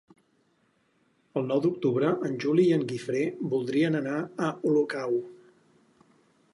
[1.41, 5.19] El nou d'octubre en Juli i en Guifré voldrien anar a Olocau.